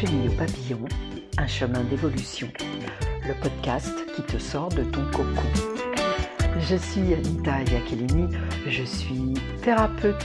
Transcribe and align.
chenille 0.00 0.28
au 0.28 0.32
papillon, 0.32 0.80
un 1.38 1.46
chemin 1.46 1.82
d'évolution. 1.84 2.48
Le 3.26 3.32
podcast 3.40 3.94
qui 4.14 4.20
te 4.20 4.36
sort 4.36 4.68
de 4.68 4.82
ton 4.82 5.06
cocon. 5.06 5.48
Je 6.60 6.76
suis 6.76 7.14
Anita 7.14 7.62
Iacchellini, 7.62 8.28
je 8.68 8.82
suis 8.82 9.32
thérapeute 9.62 10.22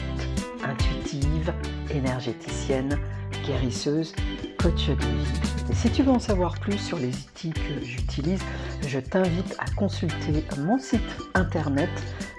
intuitive, 0.65 1.53
énergéticienne, 1.89 2.99
guérisseuse, 3.47 4.13
coach 4.61 4.89
de 4.89 4.95
vie. 4.95 5.73
Si 5.73 5.89
tu 5.89 6.03
veux 6.03 6.11
en 6.11 6.19
savoir 6.19 6.59
plus 6.59 6.77
sur 6.77 6.97
les 6.97 7.07
outils 7.07 7.53
que 7.53 7.79
j'utilise, 7.81 8.43
je 8.85 8.99
t'invite 8.99 9.55
à 9.57 9.71
consulter 9.77 10.43
mon 10.57 10.79
site 10.79 10.99
internet 11.33 11.89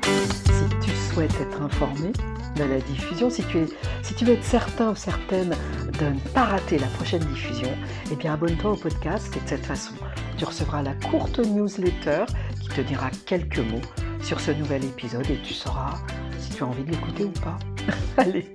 si 0.03 0.75
tu 0.81 0.91
souhaites 0.91 1.33
être 1.39 1.61
informé 1.61 2.11
de 2.57 2.63
la 2.63 2.79
diffusion, 2.81 3.29
si 3.29 3.43
tu, 3.43 3.59
es, 3.59 3.67
si 4.03 4.25
veux 4.25 4.33
être 4.33 4.43
certain 4.43 4.91
ou 4.91 4.95
certaine 4.95 5.55
de 5.99 6.05
ne 6.05 6.19
pas 6.33 6.43
rater 6.43 6.77
la 6.77 6.87
prochaine 6.87 7.23
diffusion, 7.23 7.69
eh 8.11 8.15
bien 8.15 8.33
abonne-toi 8.33 8.71
au 8.71 8.75
podcast 8.75 9.33
et 9.37 9.39
de 9.39 9.47
cette 9.47 9.65
façon, 9.65 9.93
tu 10.37 10.43
recevras 10.43 10.81
la 10.81 10.93
courte 11.09 11.39
newsletter 11.39 12.25
qui 12.59 12.67
te 12.69 12.81
dira 12.81 13.09
quelques 13.25 13.59
mots 13.59 13.81
sur 14.21 14.39
ce 14.41 14.51
nouvel 14.51 14.83
épisode 14.83 15.29
et 15.29 15.39
tu 15.43 15.53
sauras 15.53 15.97
si 16.39 16.49
tu 16.49 16.63
as 16.63 16.67
envie 16.67 16.83
de 16.83 16.91
l'écouter 16.91 17.23
ou 17.23 17.31
pas. 17.41 17.57
Allez, 18.17 18.45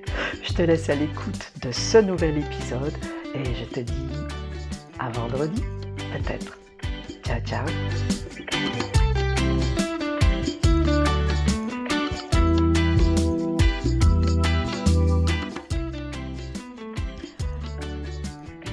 je 0.43 0.53
te 0.53 0.63
laisse 0.63 0.89
à 0.91 0.95
l'écoute 0.95 1.53
de 1.63 1.73
ce 1.73 1.99
nouvel 1.99 2.39
épisode 2.39 2.95
et 3.35 3.45
je 3.55 3.65
te 3.65 3.81
dis 3.81 4.09
à 4.99 5.11
vendredi, 5.11 5.63
peut-être. 6.13 6.59
Ciao, 7.25 7.41
ciao. 7.41 7.67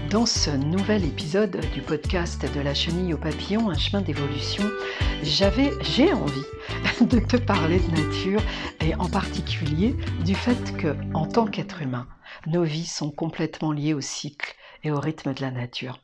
Dans 0.10 0.26
ce 0.26 0.52
nouvel 0.52 1.06
épisode 1.06 1.58
du 1.74 1.82
podcast 1.82 2.46
de 2.54 2.60
la 2.60 2.74
chenille 2.74 3.14
au 3.14 3.18
papillon, 3.18 3.70
un 3.70 3.78
chemin 3.78 4.02
d'évolution, 4.04 4.70
j'avais, 5.24 5.72
j'ai 5.82 6.12
envie 6.12 6.44
de 7.10 7.20
te 7.20 7.38
parler 7.38 7.80
de 7.80 7.92
nature 7.92 8.42
et 8.80 8.96
en 8.96 9.10
particulier 9.10 9.96
du 10.24 10.36
fait 10.36 10.78
que, 10.78 10.96
en 11.14 11.26
tant 11.26 11.46
qu'être 11.46 11.82
humain, 11.82 12.08
nos 12.48 12.64
vies 12.64 12.86
sont 12.86 13.12
complètement 13.12 13.72
liées 13.72 13.94
au 13.94 14.02
cycle 14.02 14.56
et 14.84 14.92
au 14.92 15.00
rythme 15.00 15.34
de 15.34 15.42
la 15.42 15.52
nature. 15.52 16.00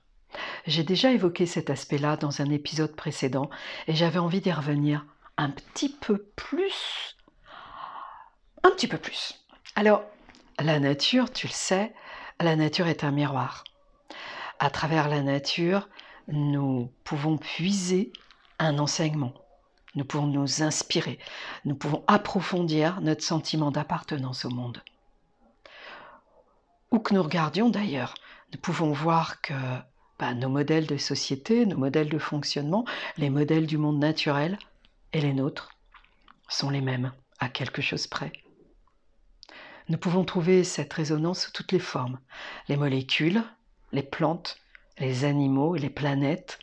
J'ai 0.66 0.84
déjà 0.84 1.12
évoqué 1.12 1.46
cet 1.46 1.69
aspect-là 1.69 2.18
dans 2.18 2.41
un 2.41 2.50
épisode 2.50 2.96
précédent 2.96 3.50
et 3.88 3.96
j'avais 3.96 4.19
envie 4.19 4.41
d'y 4.41 4.52
revenir 4.52 5.06
un 5.38 5.52
petit 5.52 5.90
peu 5.90 6.18
plus. 6.36 7.16
Un 8.63 8.72
petit 8.72 8.88
peu 8.88 8.97
plus. 8.97 9.36
Alors, 9.75 10.03
la 10.59 10.80
nature, 10.80 11.31
tu 11.31 11.47
le 11.47 11.53
sais, 11.53 11.94
la 12.40 12.56
nature 12.56 12.88
est 12.88 13.03
un 13.03 13.12
miroir 13.12 13.63
à 14.59 14.69
travers 14.69 15.07
la 15.07 15.22
nature, 15.22 15.88
nous 16.28 16.91
pouvons 17.03 17.38
puiser 17.38 18.12
un 18.59 18.80
enseignement. 18.80 19.34
Nous 19.97 20.06
pouvons 20.06 20.28
nous 20.28 20.62
inspirer. 20.62 21.18
Nous 21.66 21.74
pouvons 21.74 22.03
approfondir 22.06 23.02
notre 23.02 23.24
sentiment 23.24 23.72
d'appartenance 23.72 24.46
au 24.46 24.50
monde. 24.52 24.84
Où 26.91 27.00
que 27.00 27.16
nous 27.16 27.24
regardions 27.24 27.72
d'ailleurs, 27.72 28.13
nous 28.53 28.59
pouvons 28.59 28.91
voir 28.91 29.41
que 29.41 29.56
bah, 30.19 30.36
nos 30.36 30.50
modèles 30.50 30.86
de 30.86 30.97
société, 30.97 31.66
nos 31.66 31.80
modèles 31.80 32.09
de 32.09 32.19
fonctionnement, 32.19 32.86
les 33.18 33.31
modèles 33.31 33.66
du 33.66 33.80
monde 33.80 33.97
naturel 33.97 34.59
et 35.13 35.19
les 35.19 35.34
nôtres 35.34 35.72
sont 36.47 36.69
les 36.69 36.81
mêmes, 36.81 37.12
à 37.40 37.50
quelque 37.50 37.81
chose 37.81 38.06
près. 38.06 38.31
Nous 39.90 39.97
pouvons 39.97 40.25
trouver 40.25 40.63
cette 40.63 40.94
résonance 40.94 41.46
sous 41.46 41.52
toutes 41.52 41.72
les 41.72 41.80
formes. 41.80 42.19
Les 42.68 42.78
molécules, 42.78 43.41
les 43.91 44.03
plantes, 44.03 44.59
les 45.00 45.25
animaux 45.25 45.75
les 45.75 45.90
planètes, 45.90 46.59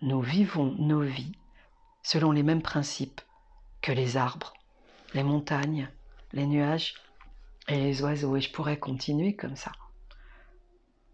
nous 0.00 0.20
vivons 0.20 0.76
nos 0.78 1.00
vies 1.00 1.32
selon 2.04 2.30
les 2.30 2.44
mêmes 2.44 2.62
principes 2.62 3.20
que 3.82 3.90
les 3.90 4.16
arbres, 4.16 4.54
les 5.12 5.24
montagnes, 5.24 5.90
les 6.32 6.46
nuages 6.46 6.94
et 7.66 7.80
les 7.80 8.02
oiseaux. 8.02 8.36
Et 8.36 8.40
je 8.40 8.52
pourrais 8.52 8.78
continuer 8.78 9.34
comme 9.34 9.56
ça. 9.56 9.72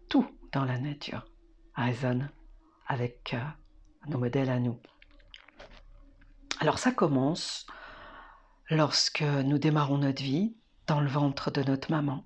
Tout 0.07 0.29
dans 0.51 0.65
la 0.65 0.77
nature 0.77 1.25
résonne 1.73 2.29
avec 2.85 3.33
euh, 3.33 3.41
nos 4.07 4.19
modèles 4.19 4.51
à 4.51 4.59
nous. 4.59 4.79
Alors 6.59 6.77
ça 6.77 6.91
commence 6.91 7.65
lorsque 8.69 9.23
nous 9.23 9.57
démarrons 9.57 9.97
notre 9.97 10.21
vie 10.21 10.55
dans 10.85 11.01
le 11.01 11.09
ventre 11.09 11.49
de 11.49 11.63
notre 11.63 11.89
maman 11.89 12.23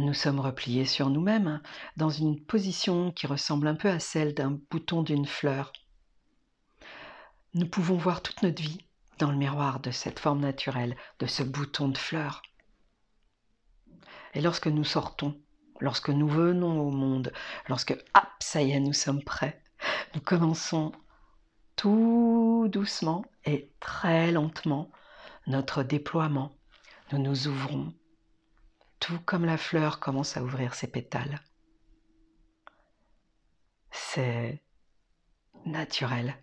nous 0.00 0.14
sommes 0.14 0.40
repliés 0.40 0.86
sur 0.86 1.10
nous-mêmes, 1.10 1.60
dans 1.96 2.08
une 2.08 2.40
position 2.40 3.10
qui 3.12 3.26
ressemble 3.26 3.66
un 3.66 3.74
peu 3.74 3.88
à 3.88 3.98
celle 3.98 4.34
d'un 4.34 4.58
bouton 4.70 5.02
d'une 5.02 5.26
fleur. 5.26 5.72
Nous 7.54 7.66
pouvons 7.66 7.96
voir 7.96 8.22
toute 8.22 8.42
notre 8.42 8.62
vie 8.62 8.84
dans 9.18 9.30
le 9.30 9.36
miroir 9.36 9.80
de 9.80 9.90
cette 9.90 10.20
forme 10.20 10.40
naturelle, 10.40 10.96
de 11.18 11.26
ce 11.26 11.42
bouton 11.42 11.88
de 11.88 11.98
fleur. 11.98 12.42
Et 14.34 14.40
lorsque 14.40 14.68
nous 14.68 14.84
sortons, 14.84 15.36
lorsque 15.80 16.10
nous 16.10 16.28
venons 16.28 16.80
au 16.80 16.90
monde, 16.90 17.32
lorsque, 17.68 17.90
hop, 17.90 18.28
ça 18.38 18.62
y 18.62 18.70
est, 18.70 18.80
nous 18.80 18.92
sommes 18.92 19.22
prêts, 19.22 19.62
nous 20.14 20.20
commençons 20.20 20.92
tout 21.74 22.68
doucement 22.70 23.24
et 23.44 23.72
très 23.80 24.30
lentement 24.30 24.90
notre 25.46 25.82
déploiement. 25.82 26.52
Nous 27.10 27.18
nous 27.18 27.48
ouvrons 27.48 27.92
tout 29.00 29.18
comme 29.24 29.44
la 29.44 29.56
fleur 29.56 29.98
commence 29.98 30.36
à 30.36 30.42
ouvrir 30.42 30.74
ses 30.74 30.86
pétales. 30.86 31.40
C'est 33.90 34.62
naturel. 35.64 36.36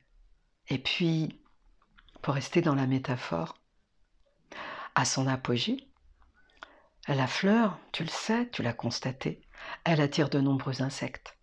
Et 0.70 0.80
puis, 0.80 1.42
pour 2.22 2.34
rester 2.34 2.62
dans 2.62 2.76
la 2.76 2.88
métaphore, 2.88 3.58
à 4.96 5.06
son 5.06 5.28
apogée, 5.28 5.88
la 7.08 7.28
fleur, 7.28 7.80
tu 7.94 8.04
le 8.04 8.10
sais, 8.10 8.50
tu 8.50 8.64
l'as 8.64 8.74
constaté, 8.74 9.42
elle 9.86 10.02
attire 10.02 10.30
de 10.30 10.42
nombreux 10.42 10.82
insectes. 10.82 11.38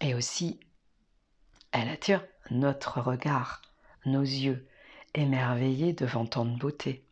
Et 0.00 0.14
aussi, 0.14 0.60
elle 1.72 1.88
attire 1.88 2.24
notre 2.50 3.00
regard, 3.00 3.62
nos 4.06 4.22
yeux, 4.22 4.68
émerveillés 5.14 5.92
devant 5.92 6.26
tant 6.26 6.44
de 6.44 6.56
beauté. 6.56 7.04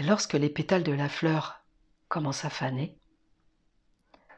Lorsque 0.00 0.34
les 0.34 0.50
pétales 0.50 0.82
de 0.82 0.92
la 0.92 1.08
fleur 1.08 1.64
commencent 2.08 2.44
à 2.44 2.50
faner 2.50 2.98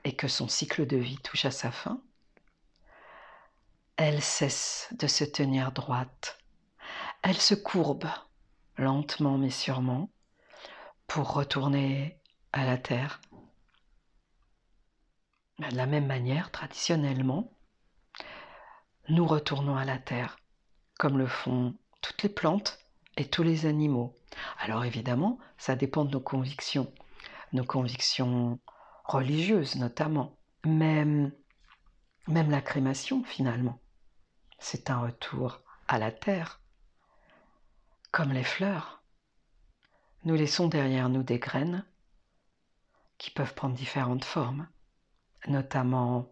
et 0.05 0.15
que 0.15 0.29
son 0.29 0.49
cycle 0.49 0.87
de 0.87 0.97
vie 0.97 1.19
touche 1.19 1.47
à 1.47 1.51
sa 1.51 1.71
fin, 1.71 2.03
elle 3.99 4.23
cesse 4.23 4.89
de 4.93 5.09
se 5.09 5.25
tenir 5.25 5.73
droite. 5.73 6.39
Elle 7.23 7.37
se 7.37 7.57
courbe 7.57 8.07
lentement 8.77 9.37
mais 9.37 9.51
sûrement 9.51 10.09
pour 11.09 11.33
retourner 11.33 12.17
à 12.53 12.65
la 12.65 12.79
terre. 12.79 13.21
De 15.59 15.75
la 15.75 15.87
même 15.87 16.07
manière, 16.07 16.53
traditionnellement, 16.53 17.51
nous 19.09 19.27
retournons 19.27 19.77
à 19.77 19.85
la 19.85 19.99
terre, 19.99 20.39
comme 20.97 21.19
le 21.19 21.27
font 21.27 21.75
toutes 22.01 22.23
les 22.23 22.29
plantes 22.29 22.79
et 23.17 23.29
tous 23.29 23.43
les 23.43 23.67
animaux. 23.67 24.17
Alors 24.61 24.85
évidemment, 24.85 25.41
ça 25.57 25.75
dépend 25.75 26.05
de 26.05 26.13
nos 26.13 26.21
convictions, 26.21 26.93
nos 27.53 27.65
convictions 27.65 28.61
religieuses 29.03 29.75
notamment, 29.75 30.39
même, 30.65 31.33
la 32.29 32.61
crémation 32.61 33.25
finalement. 33.25 33.81
C'est 34.59 34.91
un 34.91 35.01
retour 35.01 35.61
à 35.87 35.99
la 35.99 36.13
terre, 36.13 36.61
comme 38.11 38.33
les 38.33 38.45
fleurs. 38.45 39.03
nous 40.25 40.35
laissons 40.35 40.69
derrière 40.69 41.09
nous 41.09 41.23
des 41.23 41.39
graines 41.39 41.85
qui 43.17 43.31
peuvent 43.31 43.55
prendre 43.55 43.75
différentes 43.75 44.25
formes, 44.25 44.69
notamment 45.47 46.29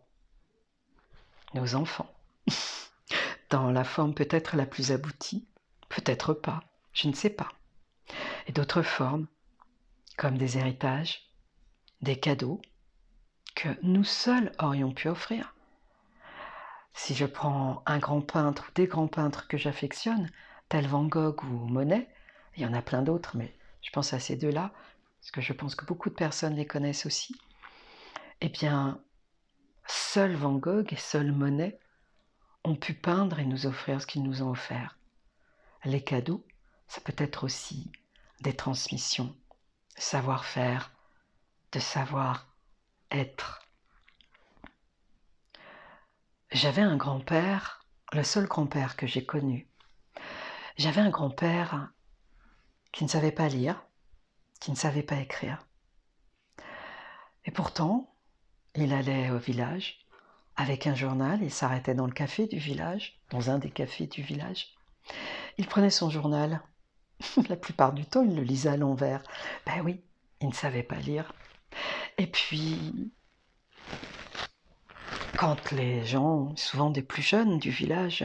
nos 1.54 1.74
enfants, 1.74 2.12
dans 3.50 3.70
la 3.70 3.84
forme 3.84 4.14
peut-être 4.14 4.56
la 4.56 4.66
plus 4.66 4.92
aboutie, 4.92 5.48
peut-être 5.88 6.34
pas, 6.34 6.62
je 6.92 7.08
ne 7.08 7.14
sais 7.14 7.30
pas, 7.30 7.48
et 8.46 8.52
d'autres 8.52 8.82
formes, 8.82 9.26
comme 10.16 10.38
des 10.38 10.58
héritages, 10.58 11.30
des 12.00 12.18
cadeaux 12.18 12.60
que 13.54 13.68
nous 13.82 14.04
seuls 14.04 14.52
aurions 14.58 14.92
pu 14.92 15.08
offrir. 15.08 15.55
Si 16.96 17.14
je 17.14 17.26
prends 17.26 17.82
un 17.84 17.98
grand 17.98 18.22
peintre 18.22 18.64
ou 18.68 18.72
des 18.74 18.86
grands 18.86 19.06
peintres 19.06 19.46
que 19.48 19.58
j'affectionne, 19.58 20.30
tel 20.70 20.88
Van 20.88 21.04
Gogh 21.04 21.44
ou 21.44 21.66
Monet, 21.68 22.08
il 22.56 22.62
y 22.62 22.66
en 22.66 22.72
a 22.72 22.80
plein 22.80 23.02
d'autres, 23.02 23.36
mais 23.36 23.54
je 23.82 23.90
pense 23.90 24.14
à 24.14 24.18
ces 24.18 24.34
deux-là, 24.34 24.72
parce 25.20 25.30
que 25.30 25.42
je 25.42 25.52
pense 25.52 25.74
que 25.74 25.84
beaucoup 25.84 26.08
de 26.08 26.14
personnes 26.14 26.56
les 26.56 26.66
connaissent 26.66 27.04
aussi, 27.04 27.36
eh 28.40 28.48
bien, 28.48 28.98
seul 29.86 30.34
Van 30.34 30.54
Gogh 30.54 30.90
et 30.90 30.96
seul 30.96 31.32
Monet 31.32 31.78
ont 32.64 32.76
pu 32.76 32.94
peindre 32.94 33.38
et 33.38 33.44
nous 33.44 33.66
offrir 33.66 34.00
ce 34.00 34.06
qu'ils 34.06 34.22
nous 34.22 34.42
ont 34.42 34.50
offert. 34.50 34.96
Les 35.84 36.02
cadeaux, 36.02 36.44
ça 36.88 37.02
peut 37.02 37.14
être 37.18 37.44
aussi 37.44 37.92
des 38.40 38.56
transmissions, 38.56 39.36
savoir-faire, 39.96 40.90
de 41.72 41.78
savoir 41.78 42.48
être. 43.10 43.65
J'avais 46.52 46.82
un 46.82 46.96
grand-père, 46.96 47.84
le 48.12 48.22
seul 48.22 48.46
grand-père 48.46 48.96
que 48.96 49.06
j'ai 49.06 49.24
connu. 49.24 49.66
J'avais 50.76 51.00
un 51.00 51.10
grand-père 51.10 51.90
qui 52.92 53.04
ne 53.04 53.08
savait 53.08 53.32
pas 53.32 53.48
lire, 53.48 53.84
qui 54.60 54.70
ne 54.70 54.76
savait 54.76 55.02
pas 55.02 55.16
écrire. 55.16 55.66
Et 57.44 57.50
pourtant, 57.50 58.14
il 58.76 58.92
allait 58.92 59.30
au 59.30 59.38
village 59.38 59.98
avec 60.56 60.86
un 60.86 60.94
journal, 60.94 61.42
il 61.42 61.50
s'arrêtait 61.50 61.94
dans 61.94 62.06
le 62.06 62.12
café 62.12 62.46
du 62.46 62.58
village, 62.58 63.20
dans 63.30 63.50
un 63.50 63.58
des 63.58 63.70
cafés 63.70 64.06
du 64.06 64.22
village. 64.22 64.74
Il 65.58 65.66
prenait 65.66 65.90
son 65.90 66.10
journal. 66.10 66.62
La 67.48 67.56
plupart 67.56 67.92
du 67.92 68.06
temps, 68.06 68.22
il 68.22 68.36
le 68.36 68.42
lisait 68.42 68.70
à 68.70 68.76
l'envers. 68.76 69.22
Ben 69.66 69.82
oui, 69.84 70.00
il 70.40 70.48
ne 70.48 70.54
savait 70.54 70.82
pas 70.82 70.96
lire. 70.96 71.32
Et 72.18 72.26
puis, 72.26 73.12
quand 75.36 75.70
les 75.72 76.04
gens, 76.04 76.54
souvent 76.56 76.90
des 76.90 77.02
plus 77.02 77.22
jeunes 77.22 77.58
du 77.58 77.70
village, 77.70 78.24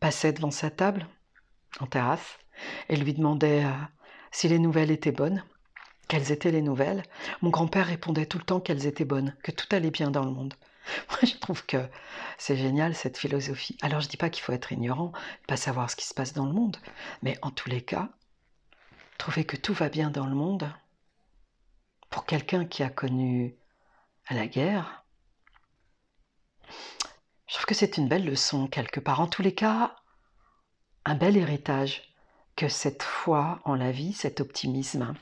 passaient 0.00 0.32
devant 0.32 0.50
sa 0.50 0.70
table, 0.70 1.06
en 1.80 1.86
terrasse, 1.86 2.38
et 2.88 2.96
lui 2.96 3.14
demandaient 3.14 3.64
euh, 3.64 3.72
si 4.32 4.48
les 4.48 4.58
nouvelles 4.58 4.90
étaient 4.90 5.12
bonnes, 5.12 5.44
quelles 6.08 6.32
étaient 6.32 6.50
les 6.50 6.62
nouvelles, 6.62 7.04
mon 7.40 7.50
grand-père 7.50 7.86
répondait 7.86 8.26
tout 8.26 8.38
le 8.38 8.44
temps 8.44 8.60
qu'elles 8.60 8.86
étaient 8.86 9.04
bonnes, 9.04 9.36
que 9.42 9.52
tout 9.52 9.66
allait 9.70 9.90
bien 9.90 10.10
dans 10.10 10.24
le 10.24 10.32
monde. 10.32 10.54
Moi, 11.10 11.18
je 11.22 11.36
trouve 11.36 11.64
que 11.66 11.88
c'est 12.36 12.56
génial 12.56 12.94
cette 12.94 13.18
philosophie. 13.18 13.76
Alors, 13.82 14.00
je 14.00 14.06
ne 14.06 14.10
dis 14.10 14.16
pas 14.16 14.30
qu'il 14.30 14.42
faut 14.42 14.52
être 14.52 14.72
ignorant, 14.72 15.12
pas 15.46 15.56
savoir 15.56 15.90
ce 15.90 15.96
qui 15.96 16.06
se 16.06 16.14
passe 16.14 16.32
dans 16.32 16.46
le 16.46 16.52
monde, 16.52 16.78
mais 17.22 17.38
en 17.42 17.50
tous 17.50 17.68
les 17.68 17.82
cas, 17.82 18.08
trouver 19.18 19.44
que 19.44 19.56
tout 19.56 19.74
va 19.74 19.88
bien 19.88 20.10
dans 20.10 20.26
le 20.26 20.34
monde, 20.34 20.72
pour 22.10 22.24
quelqu'un 22.24 22.64
qui 22.64 22.82
a 22.82 22.88
connu 22.88 23.54
la 24.30 24.46
guerre, 24.46 25.04
je 27.46 27.54
trouve 27.54 27.66
que 27.66 27.74
c'est 27.74 27.96
une 27.96 28.08
belle 28.08 28.24
leçon 28.24 28.68
quelque 28.68 29.00
part. 29.00 29.20
En 29.20 29.26
tous 29.26 29.42
les 29.42 29.54
cas, 29.54 29.96
un 31.04 31.14
bel 31.14 31.36
héritage 31.36 32.02
que 32.56 32.68
cette 32.68 33.02
foi 33.02 33.60
en 33.64 33.74
la 33.74 33.92
vie, 33.92 34.12
cet 34.12 34.40
optimisme. 34.40 35.14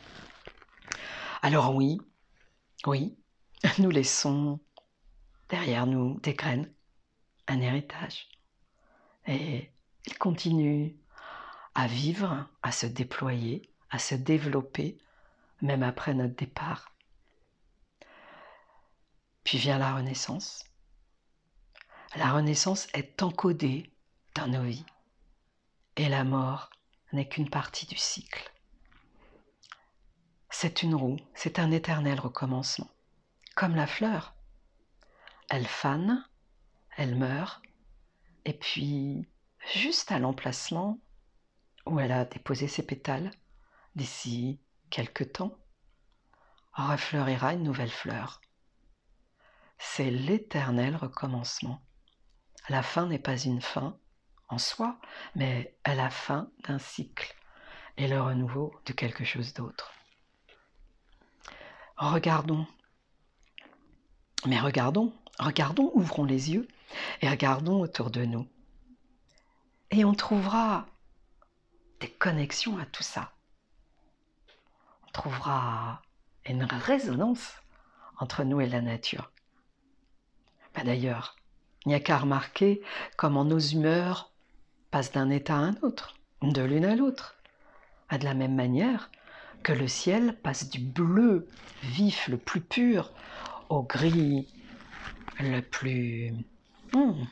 Alors 1.43 1.75
oui, 1.75 2.01
oui, 2.87 3.17
nous 3.79 3.91
laissons 3.91 4.59
derrière 5.49 5.87
nous 5.87 6.19
des 6.21 6.35
graines, 6.35 6.73
un 7.47 7.61
héritage. 7.61 8.29
Et 9.27 9.71
il 10.07 10.19
continue 10.19 10.97
à 11.75 11.87
vivre, 11.87 12.49
à 12.63 12.73
se 12.73 12.87
déployer, 12.87 13.71
à 13.91 13.99
se 13.99 14.15
développer, 14.15 14.99
même 15.63 15.83
après 15.83 16.15
notre 16.15 16.35
départ. 16.35 16.93
Puis 19.45 19.59
vient 19.59 19.79
la 19.79 19.95
Renaissance. 19.95 20.65
La 22.15 22.33
Renaissance 22.33 22.87
est 22.95 23.23
encodée 23.23 23.91
dans 24.35 24.47
nos 24.47 24.63
vies. 24.63 24.87
Et 25.97 26.09
la 26.09 26.25
mort 26.25 26.71
n'est 27.13 27.29
qu'une 27.29 27.51
partie 27.51 27.87
du 27.87 27.97
cycle. 27.97 28.53
C'est 30.51 30.83
une 30.83 30.95
roue, 30.95 31.19
c'est 31.35 31.59
un 31.59 31.71
éternel 31.71 32.21
recommencement. 32.21 32.91
Comme 33.55 33.75
la 33.75 33.87
fleur. 33.87 34.35
Elle 35.51 35.67
fane, 35.67 36.25
elle 36.97 37.17
meurt, 37.17 37.63
et 38.45 38.53
puis, 38.53 39.29
juste 39.75 40.13
à 40.13 40.19
l'emplacement 40.19 40.99
où 41.85 42.01
elle 42.01 42.13
a 42.13 42.25
déposé 42.25 42.69
ses 42.69 42.85
pétales, 42.85 43.31
d'ici 43.97 44.61
quelque 44.89 45.25
temps, 45.25 45.59
refleurira 46.73 47.55
une 47.55 47.63
nouvelle 47.63 47.91
fleur. 47.91 48.41
C'est 49.79 50.11
l'éternel 50.11 50.97
recommencement. 50.97 51.83
La 52.69 52.83
fin 52.83 53.07
n'est 53.07 53.19
pas 53.19 53.39
une 53.39 53.61
fin 53.61 53.97
en 54.49 54.59
soi, 54.59 54.99
mais 55.35 55.77
à 55.85 55.95
la 55.95 56.11
fin 56.11 56.51
d'un 56.65 56.79
cycle 56.79 57.35
et 57.97 58.09
le 58.09 58.21
renouveau 58.21 58.75
de 58.87 58.93
quelque 58.93 59.25
chose 59.25 59.55
d'autre. 59.55 59.93
Regardons, 61.97 62.67
mais 64.47 64.61
regardons, 64.61 65.13
regardons, 65.39 65.91
ouvrons 65.95 66.25
les 66.25 66.53
yeux 66.53 66.69
et 67.23 67.29
regardons 67.29 67.81
autour 67.81 68.11
de 68.11 68.25
nous. 68.25 68.49
Et 69.91 70.05
on 70.05 70.15
trouvera 70.15 70.87
des 72.01 72.11
connexions 72.11 72.79
à 72.79 72.87
tout 72.87 73.03
ça 73.03 73.33
trouvera 75.17 76.03
une 76.45 76.65
résonance 76.65 77.55
entre 78.19 78.45
nous 78.45 78.61
et 78.61 78.67
la 78.67 78.83
nature. 78.83 79.33
Bah, 80.75 80.85
d'ailleurs, 80.85 81.37
il 81.87 81.91
n'y 81.91 81.95
a 81.95 82.01
qu'à 82.01 82.19
remarquer 82.19 82.83
comment 83.17 83.45
nos 83.45 83.61
humeurs 83.61 84.33
passent 84.91 85.13
d'un 85.13 85.31
état 85.31 85.55
à 85.55 85.59
un 85.61 85.77
autre, 85.83 86.17
de 86.43 86.63
l'une 86.63 86.85
à 86.85 86.97
l'autre. 86.97 87.37
De 88.11 88.25
la 88.25 88.35
même 88.35 88.57
manière 88.57 89.11
que 89.63 89.73
le 89.73 89.87
ciel 89.87 90.37
passe 90.43 90.69
du 90.69 90.81
bleu 90.81 91.49
vif, 91.83 92.27
le 92.29 92.39
plus 92.39 92.61
pur, 92.61 93.13
au 93.69 93.83
gris 93.83 94.49
le 95.39 95.61
plus... 95.61 96.33
Hmm, 96.93 97.25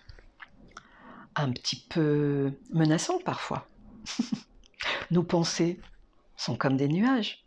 un 1.35 1.51
petit 1.51 1.85
peu 1.89 2.53
menaçant 2.73 3.19
parfois. 3.19 3.67
Nos 5.11 5.25
pensées 5.25 5.81
sont 6.37 6.57
comme 6.57 6.77
des 6.77 6.89
nuages. 6.89 7.45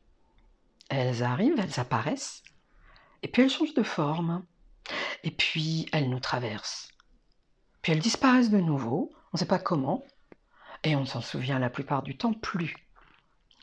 Elles 0.89 1.23
arrivent, 1.23 1.59
elles 1.59 1.79
apparaissent, 1.79 2.43
et 3.23 3.29
puis 3.29 3.43
elles 3.43 3.49
changent 3.49 3.73
de 3.73 3.83
forme, 3.83 4.43
et 5.23 5.31
puis 5.31 5.87
elles 5.91 6.09
nous 6.09 6.19
traversent. 6.19 6.89
Elles 7.87 7.99
disparaissent 7.99 8.49
de 8.49 8.59
nouveau, 8.59 9.11
on 9.13 9.29
ne 9.33 9.39
sait 9.39 9.45
pas 9.45 9.59
comment, 9.59 10.03
et 10.83 10.95
on 10.97 11.05
s'en 11.05 11.21
souvient 11.21 11.57
la 11.57 11.69
plupart 11.69 12.03
du 12.03 12.17
temps 12.17 12.33
plus. 12.33 12.75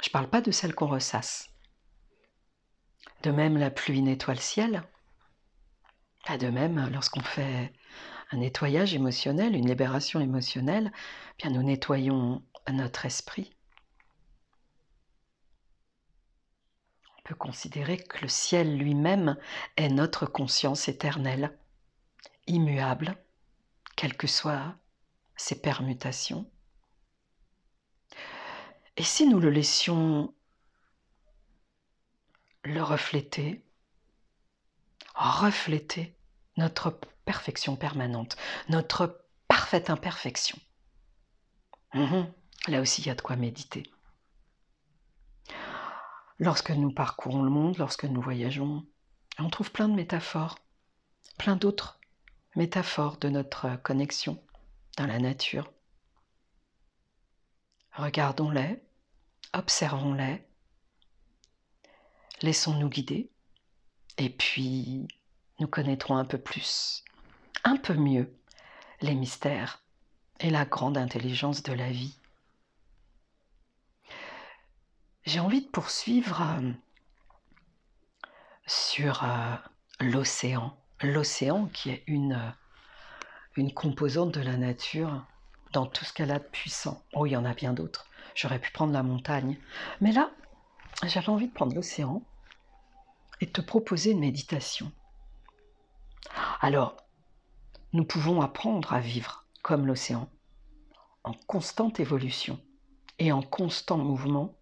Je 0.02 0.08
ne 0.08 0.12
parle 0.12 0.28
pas 0.28 0.40
de 0.40 0.50
celles 0.50 0.74
qu'on 0.74 0.86
ressasse. 0.86 1.50
De 3.22 3.30
même, 3.30 3.58
la 3.58 3.70
pluie 3.70 4.00
nettoie 4.00 4.34
le 4.34 4.40
ciel. 4.40 4.82
de 6.38 6.48
même, 6.48 6.88
lorsqu'on 6.90 7.20
fait 7.20 7.72
un 8.32 8.38
nettoyage 8.38 8.94
émotionnel, 8.94 9.54
une 9.54 9.68
libération 9.68 10.20
émotionnelle, 10.20 10.90
eh 10.94 11.42
bien 11.42 11.50
nous 11.50 11.62
nettoyons 11.62 12.42
notre 12.70 13.04
esprit. 13.06 13.54
peut 17.24 17.34
considérer 17.34 17.96
que 17.96 18.20
le 18.20 18.28
ciel 18.28 18.76
lui-même 18.76 19.38
est 19.78 19.88
notre 19.88 20.26
conscience 20.26 20.88
éternelle, 20.88 21.58
immuable, 22.46 23.16
quelles 23.96 24.16
que 24.16 24.26
soient 24.26 24.76
ses 25.36 25.60
permutations. 25.60 26.50
Et 28.96 29.02
si 29.02 29.26
nous 29.26 29.40
le 29.40 29.50
laissions 29.50 30.32
le 32.62 32.82
refléter, 32.82 33.64
refléter 35.14 36.16
notre 36.56 36.98
perfection 37.24 37.76
permanente, 37.76 38.36
notre 38.68 39.26
parfaite 39.48 39.90
imperfection. 39.90 40.58
Mhm. 41.94 42.32
Là 42.68 42.80
aussi, 42.80 43.02
il 43.02 43.06
y 43.06 43.10
a 43.10 43.14
de 43.14 43.20
quoi 43.20 43.36
méditer. 43.36 43.82
Lorsque 46.38 46.70
nous 46.70 46.92
parcourons 46.92 47.42
le 47.42 47.50
monde, 47.50 47.78
lorsque 47.78 48.04
nous 48.04 48.20
voyageons, 48.20 48.86
on 49.38 49.50
trouve 49.50 49.70
plein 49.70 49.88
de 49.88 49.94
métaphores, 49.94 50.58
plein 51.38 51.56
d'autres 51.56 52.00
métaphores 52.56 53.16
de 53.18 53.28
notre 53.28 53.76
connexion 53.82 54.42
dans 54.96 55.06
la 55.06 55.18
nature. 55.18 55.72
Regardons-les, 57.92 58.82
observons-les, 59.52 60.46
laissons-nous 62.42 62.88
guider 62.88 63.30
et 64.18 64.30
puis 64.30 65.06
nous 65.60 65.68
connaîtrons 65.68 66.16
un 66.16 66.24
peu 66.24 66.38
plus, 66.38 67.04
un 67.64 67.76
peu 67.76 67.94
mieux 67.94 68.36
les 69.00 69.14
mystères 69.14 69.82
et 70.40 70.50
la 70.50 70.64
grande 70.64 70.98
intelligence 70.98 71.62
de 71.62 71.72
la 71.72 71.90
vie. 71.90 72.18
J'ai 75.24 75.40
envie 75.40 75.62
de 75.62 75.68
poursuivre 75.68 76.42
euh, 76.42 76.72
sur 78.66 79.24
euh, 79.24 79.56
l'océan. 80.00 80.76
L'océan 81.04 81.66
qui 81.66 81.90
est 81.90 82.02
une, 82.06 82.32
euh, 82.32 82.50
une 83.56 83.74
composante 83.74 84.32
de 84.32 84.40
la 84.40 84.56
nature 84.56 85.26
dans 85.72 85.86
tout 85.86 86.04
ce 86.04 86.12
qu'elle 86.12 86.30
a 86.30 86.38
de 86.38 86.44
puissant. 86.44 87.04
Oh, 87.12 87.26
il 87.26 87.32
y 87.32 87.36
en 87.36 87.44
a 87.44 87.52
bien 87.52 87.74
d'autres. 87.74 88.06
J'aurais 88.34 88.58
pu 88.58 88.72
prendre 88.72 88.92
la 88.92 89.02
montagne. 89.02 89.58
Mais 90.00 90.12
là, 90.12 90.30
j'avais 91.04 91.28
envie 91.28 91.48
de 91.48 91.52
prendre 91.52 91.74
l'océan 91.74 92.22
et 93.40 93.46
de 93.46 93.50
te 93.50 93.60
proposer 93.60 94.12
une 94.12 94.20
méditation. 94.20 94.90
Alors, 96.60 96.96
nous 97.92 98.04
pouvons 98.04 98.40
apprendre 98.40 98.94
à 98.94 99.00
vivre 99.00 99.44
comme 99.62 99.86
l'océan, 99.86 100.30
en 101.22 101.34
constante 101.46 102.00
évolution 102.00 102.58
et 103.18 103.30
en 103.30 103.42
constant 103.42 103.98
mouvement 103.98 104.54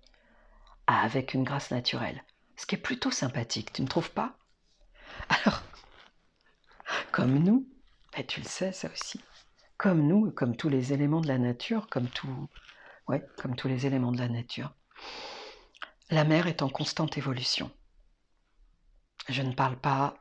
avec 0.87 1.35
une 1.35 1.45
grâce 1.45 1.71
naturelle. 1.71 2.25
Ce 2.57 2.67
qui 2.67 2.75
est 2.75 2.79
plutôt 2.79 3.11
sympathique, 3.13 3.73
tu 3.73 3.83
ne 3.83 3.87
trouves 3.87 4.11
pas? 4.11 4.35
Alors, 5.29 5.63
comme 7.11 7.39
nous, 7.39 7.67
et 8.17 8.27
tu 8.27 8.41
le 8.41 8.47
sais 8.47 8.73
ça 8.73 8.89
aussi, 8.91 9.21
comme 9.77 10.07
nous, 10.07 10.31
comme 10.31 10.57
tous 10.57 10.69
les 10.69 10.93
éléments 10.93 11.21
de 11.21 11.29
la 11.29 11.39
nature, 11.39 11.89
comme, 11.89 12.09
tout, 12.09 12.49
ouais, 13.09 13.27
comme 13.39 13.57
tous 13.57 13.69
les 13.69 13.87
éléments 13.87 14.13
de 14.13 14.19
la 14.19 14.29
nature, 14.29 14.73
la 16.11 16.25
mer 16.25 16.47
est 16.47 16.63
en 16.63 16.69
constante 16.69 17.19
évolution. 17.19 17.71
Je 19.29 19.43
ne 19.43 19.55
parle 19.55 19.79
pas 19.79 20.15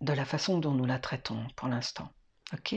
de 0.00 0.12
la 0.12 0.24
façon 0.24 0.58
dont 0.58 0.72
nous 0.72 0.86
la 0.86 0.98
traitons 0.98 1.46
pour 1.56 1.68
l'instant. 1.68 2.12
OK? 2.52 2.72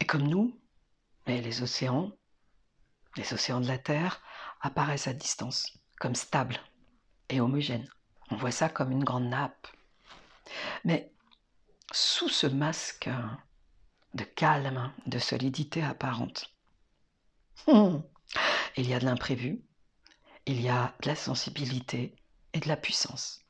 Et 0.00 0.06
comme 0.06 0.28
nous, 0.28 0.58
les 1.26 1.62
océans, 1.62 2.12
les 3.16 3.32
océans 3.32 3.60
de 3.60 3.68
la 3.68 3.78
Terre, 3.78 4.22
apparaissent 4.60 5.08
à 5.08 5.12
distance, 5.12 5.78
comme 5.98 6.14
stables 6.14 6.58
et 7.28 7.40
homogènes. 7.40 7.88
On 8.30 8.36
voit 8.36 8.50
ça 8.50 8.68
comme 8.68 8.92
une 8.92 9.04
grande 9.04 9.28
nappe. 9.28 9.68
Mais 10.84 11.12
sous 11.92 12.28
ce 12.28 12.46
masque 12.46 13.10
de 14.14 14.24
calme, 14.24 14.92
de 15.06 15.18
solidité 15.18 15.82
apparente, 15.82 16.54
hmm, 17.66 17.98
il 18.76 18.88
y 18.88 18.94
a 18.94 18.98
de 18.98 19.04
l'imprévu, 19.04 19.62
il 20.46 20.60
y 20.60 20.68
a 20.68 20.94
de 21.02 21.08
la 21.08 21.16
sensibilité 21.16 22.14
et 22.52 22.60
de 22.60 22.68
la 22.68 22.76
puissance. 22.76 23.40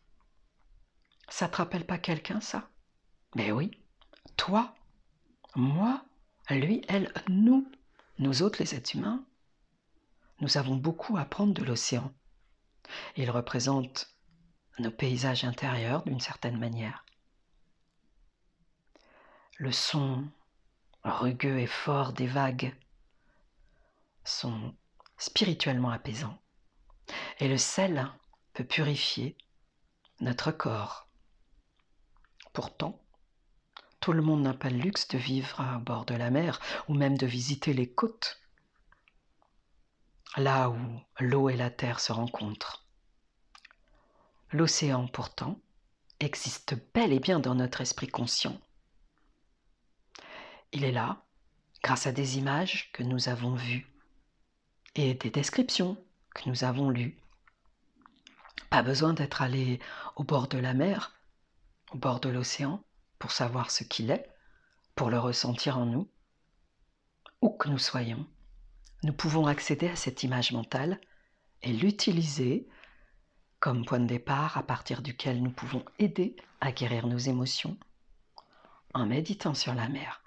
Ça 1.28 1.48
te 1.48 1.56
rappelle 1.56 1.86
pas 1.86 1.98
quelqu'un, 1.98 2.40
ça? 2.40 2.70
Mais 3.34 3.52
oui, 3.52 3.70
toi, 4.36 4.74
moi, 5.54 6.04
lui, 6.50 6.82
elle, 6.88 7.12
nous, 7.28 7.70
nous 8.18 8.42
autres 8.42 8.60
les 8.60 8.74
êtres 8.74 8.96
humains, 8.96 9.24
nous 10.40 10.56
avons 10.56 10.76
beaucoup 10.76 11.16
à 11.16 11.24
prendre 11.24 11.52
de 11.52 11.64
l'océan. 11.64 12.12
Il 13.16 13.30
représente 13.30 14.08
nos 14.78 14.90
paysages 14.90 15.44
intérieurs 15.44 16.02
d'une 16.04 16.20
certaine 16.20 16.58
manière. 16.58 17.04
Le 19.56 19.72
son 19.72 20.28
rugueux 21.04 21.58
et 21.58 21.66
fort 21.66 22.12
des 22.12 22.26
vagues 22.26 22.74
sont 24.24 24.74
spirituellement 25.16 25.90
apaisants. 25.90 26.38
Et 27.40 27.48
le 27.48 27.58
sel 27.58 28.08
peut 28.52 28.64
purifier 28.64 29.36
notre 30.20 30.52
corps. 30.52 31.08
Pourtant, 32.52 33.00
tout 34.00 34.12
le 34.12 34.22
monde 34.22 34.42
n'a 34.42 34.54
pas 34.54 34.70
le 34.70 34.78
luxe 34.78 35.08
de 35.08 35.18
vivre 35.18 35.60
à 35.60 35.78
bord 35.78 36.04
de 36.04 36.14
la 36.14 36.30
mer 36.30 36.60
ou 36.88 36.94
même 36.94 37.16
de 37.16 37.26
visiter 37.26 37.72
les 37.72 37.90
côtes 37.90 38.40
là 40.36 40.70
où 40.70 40.78
l'eau 41.20 41.48
et 41.48 41.56
la 41.56 41.70
terre 41.70 42.00
se 42.00 42.12
rencontrent. 42.12 42.87
L'océan, 44.52 45.06
pourtant, 45.08 45.60
existe 46.20 46.76
bel 46.94 47.12
et 47.12 47.20
bien 47.20 47.40
dans 47.40 47.54
notre 47.54 47.80
esprit 47.80 48.08
conscient. 48.08 48.60
Il 50.72 50.84
est 50.84 50.92
là, 50.92 51.24
grâce 51.82 52.06
à 52.06 52.12
des 52.12 52.38
images 52.38 52.90
que 52.92 53.02
nous 53.02 53.28
avons 53.28 53.54
vues 53.54 53.86
et 54.94 55.14
des 55.14 55.30
descriptions 55.30 55.96
que 56.34 56.48
nous 56.48 56.64
avons 56.64 56.90
lues. 56.90 57.18
Pas 58.70 58.82
besoin 58.82 59.14
d'être 59.14 59.42
allé 59.42 59.80
au 60.16 60.24
bord 60.24 60.48
de 60.48 60.58
la 60.58 60.74
mer, 60.74 61.14
au 61.92 61.98
bord 61.98 62.20
de 62.20 62.28
l'océan, 62.28 62.82
pour 63.18 63.32
savoir 63.32 63.70
ce 63.70 63.84
qu'il 63.84 64.10
est, 64.10 64.30
pour 64.94 65.10
le 65.10 65.18
ressentir 65.18 65.78
en 65.78 65.86
nous, 65.86 66.08
où 67.40 67.50
que 67.50 67.68
nous 67.68 67.78
soyons 67.78 68.26
nous 69.04 69.12
pouvons 69.12 69.46
accéder 69.46 69.88
à 69.88 69.96
cette 69.96 70.22
image 70.22 70.52
mentale 70.52 71.00
et 71.62 71.72
l'utiliser 71.72 72.68
comme 73.60 73.84
point 73.84 74.00
de 74.00 74.06
départ 74.06 74.56
à 74.56 74.62
partir 74.62 75.02
duquel 75.02 75.42
nous 75.42 75.50
pouvons 75.50 75.84
aider 75.98 76.36
à 76.60 76.72
guérir 76.72 77.06
nos 77.06 77.18
émotions 77.18 77.76
en 78.94 79.06
méditant 79.06 79.54
sur 79.54 79.74
la 79.74 79.88
mer. 79.88 80.22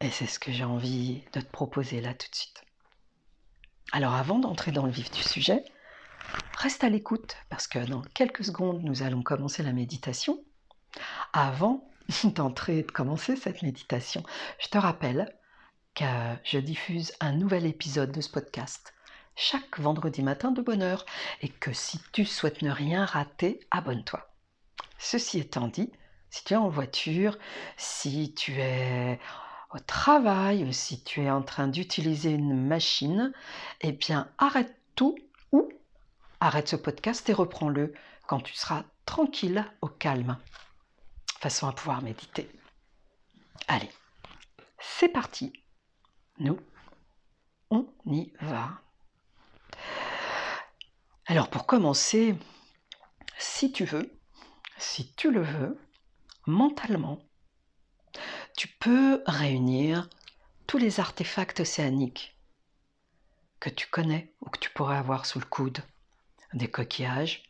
Et 0.00 0.10
c'est 0.10 0.26
ce 0.26 0.38
que 0.38 0.52
j'ai 0.52 0.64
envie 0.64 1.22
de 1.32 1.40
te 1.40 1.50
proposer 1.50 2.00
là 2.00 2.14
tout 2.14 2.30
de 2.30 2.34
suite. 2.34 2.64
Alors 3.92 4.14
avant 4.14 4.38
d'entrer 4.38 4.72
dans 4.72 4.86
le 4.86 4.92
vif 4.92 5.10
du 5.10 5.22
sujet, 5.22 5.64
reste 6.58 6.84
à 6.84 6.88
l'écoute 6.88 7.36
parce 7.48 7.66
que 7.66 7.78
dans 7.78 8.02
quelques 8.02 8.44
secondes, 8.44 8.82
nous 8.82 9.02
allons 9.02 9.22
commencer 9.22 9.62
la 9.62 9.72
méditation. 9.72 10.42
Avant 11.32 11.88
d'entrer 12.24 12.78
et 12.78 12.82
de 12.82 12.90
commencer 12.90 13.36
cette 13.36 13.62
méditation, 13.62 14.22
je 14.58 14.68
te 14.68 14.78
rappelle 14.78 15.34
que 15.94 16.04
je 16.42 16.58
diffuse 16.58 17.12
un 17.20 17.32
nouvel 17.32 17.66
épisode 17.66 18.12
de 18.12 18.20
ce 18.20 18.30
podcast 18.30 18.94
chaque 19.36 19.78
vendredi 19.78 20.22
matin 20.22 20.50
de 20.50 20.62
bonne 20.62 20.82
heure 20.82 21.04
et 21.40 21.48
que 21.48 21.72
si 21.72 22.00
tu 22.12 22.24
souhaites 22.24 22.62
ne 22.62 22.70
rien 22.70 23.04
rater, 23.04 23.60
abonne-toi. 23.70 24.28
Ceci 24.98 25.38
étant 25.38 25.68
dit, 25.68 25.92
si 26.30 26.44
tu 26.44 26.54
es 26.54 26.56
en 26.56 26.68
voiture, 26.68 27.38
si 27.76 28.34
tu 28.34 28.60
es 28.60 29.18
au 29.72 29.78
travail 29.78 30.64
ou 30.64 30.72
si 30.72 31.02
tu 31.02 31.22
es 31.22 31.30
en 31.30 31.42
train 31.42 31.68
d'utiliser 31.68 32.30
une 32.30 32.66
machine, 32.66 33.32
eh 33.80 33.92
bien 33.92 34.30
arrête 34.38 34.74
tout 34.94 35.16
ou 35.52 35.68
arrête 36.40 36.68
ce 36.68 36.76
podcast 36.76 37.28
et 37.28 37.32
reprends-le 37.32 37.92
quand 38.26 38.40
tu 38.40 38.54
seras 38.54 38.84
tranquille, 39.04 39.64
au 39.82 39.88
calme, 39.88 40.38
façon 41.40 41.68
à 41.68 41.72
pouvoir 41.72 42.02
méditer. 42.02 42.48
Allez, 43.68 43.90
c'est 44.78 45.08
parti 45.08 45.52
nous, 46.38 46.58
on 47.70 47.86
y 48.06 48.32
va. 48.40 48.83
Alors 51.26 51.48
pour 51.48 51.64
commencer, 51.64 52.36
si 53.38 53.72
tu 53.72 53.84
veux, 53.84 54.12
si 54.76 55.10
tu 55.14 55.30
le 55.30 55.42
veux, 55.42 55.80
mentalement, 56.46 57.18
tu 58.56 58.68
peux 58.68 59.22
réunir 59.26 60.10
tous 60.66 60.76
les 60.76 61.00
artefacts 61.00 61.60
océaniques 61.60 62.36
que 63.58 63.70
tu 63.70 63.86
connais 63.86 64.34
ou 64.42 64.50
que 64.50 64.58
tu 64.58 64.68
pourrais 64.70 64.98
avoir 64.98 65.24
sous 65.24 65.38
le 65.38 65.46
coude. 65.46 65.78
Des 66.52 66.70
coquillages, 66.70 67.42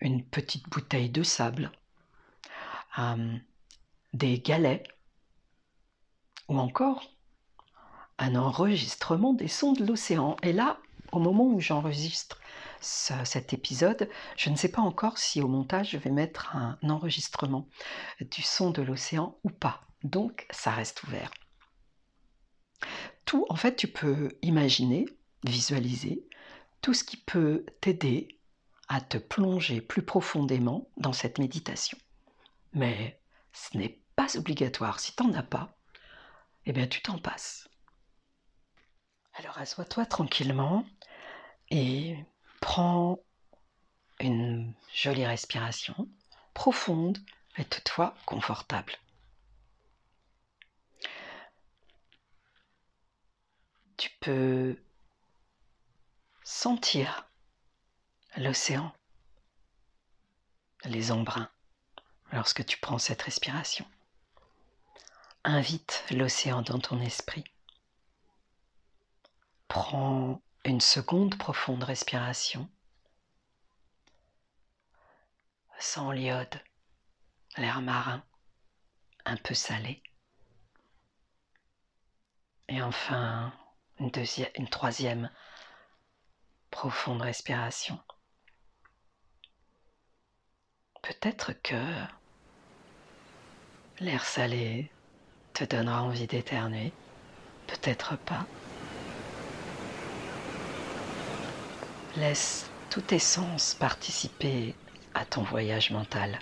une 0.00 0.24
petite 0.24 0.68
bouteille 0.70 1.10
de 1.10 1.22
sable, 1.22 1.70
euh, 2.98 3.36
des 4.14 4.40
galets, 4.40 4.82
ou 6.48 6.58
encore 6.58 7.04
un 8.18 8.34
enregistrement 8.34 9.34
des 9.34 9.48
sons 9.48 9.74
de 9.74 9.84
l'océan. 9.84 10.36
Et 10.42 10.52
là, 10.52 10.80
au 11.12 11.18
moment 11.18 11.46
où 11.46 11.60
j'enregistre 11.60 12.41
cet 12.82 13.52
épisode, 13.52 14.10
je 14.36 14.50
ne 14.50 14.56
sais 14.56 14.70
pas 14.70 14.82
encore 14.82 15.18
si 15.18 15.40
au 15.40 15.48
montage 15.48 15.90
je 15.90 15.96
vais 15.96 16.10
mettre 16.10 16.54
un 16.56 16.78
enregistrement 16.88 17.68
du 18.20 18.42
son 18.42 18.70
de 18.70 18.82
l'océan 18.82 19.38
ou 19.44 19.50
pas. 19.50 19.82
Donc 20.02 20.46
ça 20.50 20.72
reste 20.72 21.02
ouvert. 21.04 21.30
Tout, 23.24 23.46
en 23.48 23.56
fait, 23.56 23.76
tu 23.76 23.88
peux 23.88 24.30
imaginer, 24.42 25.06
visualiser 25.44 26.26
tout 26.80 26.94
ce 26.94 27.04
qui 27.04 27.16
peut 27.16 27.64
t'aider 27.80 28.40
à 28.88 29.00
te 29.00 29.16
plonger 29.16 29.80
plus 29.80 30.02
profondément 30.02 30.88
dans 30.96 31.12
cette 31.12 31.38
méditation. 31.38 31.96
Mais 32.72 33.20
ce 33.52 33.78
n'est 33.78 34.00
pas 34.16 34.36
obligatoire. 34.36 35.00
Si 35.00 35.14
tu 35.14 35.22
n'en 35.22 35.32
as 35.34 35.42
pas, 35.42 35.76
eh 36.66 36.72
bien 36.72 36.86
tu 36.86 37.00
t'en 37.00 37.18
passes. 37.18 37.68
Alors 39.34 39.56
assois-toi 39.58 40.04
tranquillement 40.04 40.84
et 41.70 42.16
prends 42.62 43.18
une 44.20 44.72
jolie 44.94 45.26
respiration 45.26 46.08
profonde 46.54 47.18
et 47.58 47.64
toutefois 47.64 48.14
confortable. 48.24 48.94
Tu 53.98 54.08
peux 54.20 54.78
sentir 56.44 57.28
l'océan, 58.36 58.94
les 60.84 61.10
embruns, 61.10 61.50
lorsque 62.32 62.64
tu 62.64 62.78
prends 62.78 62.98
cette 62.98 63.22
respiration. 63.22 63.86
Invite 65.44 66.04
l'océan 66.12 66.62
dans 66.62 66.78
ton 66.78 67.00
esprit. 67.00 67.44
Prends 69.66 70.40
une 70.64 70.80
seconde 70.80 71.36
profonde 71.36 71.82
respiration 71.82 72.68
sans 75.78 76.12
l'iode, 76.12 76.62
l'air 77.56 77.82
marin, 77.82 78.22
un 79.24 79.36
peu 79.36 79.54
salé. 79.54 80.00
Et 82.68 82.80
enfin, 82.80 83.52
une, 83.98 84.10
deuxième, 84.10 84.50
une 84.54 84.68
troisième 84.68 85.30
profonde 86.70 87.22
respiration. 87.22 88.00
Peut-être 91.02 91.52
que 91.52 92.04
l'air 93.98 94.24
salé 94.24 94.92
te 95.52 95.64
donnera 95.64 96.02
envie 96.04 96.28
d'éternuer, 96.28 96.92
peut-être 97.66 98.16
pas. 98.18 98.46
Laisse 102.16 102.66
tous 102.90 103.00
tes 103.00 103.18
sens 103.18 103.74
participer 103.74 104.74
à 105.14 105.24
ton 105.24 105.42
voyage 105.44 105.90
mental. 105.90 106.38